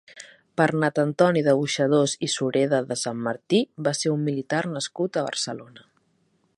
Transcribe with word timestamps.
Bernat 0.59 1.01
Antoni 1.01 1.43
de 1.47 1.53
Boixadors 1.59 2.15
i 2.29 2.29
Sureda 2.37 2.81
de 2.93 2.99
Sant 3.03 3.21
Martí 3.29 3.61
va 3.89 3.95
ser 4.01 4.15
un 4.15 4.25
militar 4.31 4.67
nascut 4.75 5.21
a 5.23 5.29
Barcelona. 5.31 5.87